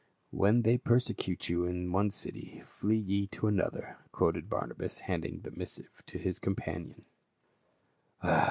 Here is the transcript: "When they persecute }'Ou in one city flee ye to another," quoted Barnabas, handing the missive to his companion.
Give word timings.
"When 0.31 0.63
they 0.63 0.79
persecute 0.79 1.47
}'Ou 1.51 1.65
in 1.65 1.91
one 1.91 2.09
city 2.09 2.63
flee 2.65 2.97
ye 2.97 3.27
to 3.27 3.45
another," 3.45 3.97
quoted 4.11 4.49
Barnabas, 4.49 5.01
handing 5.01 5.41
the 5.41 5.51
missive 5.51 6.01
to 6.07 6.17
his 6.17 6.39
companion. 6.39 7.05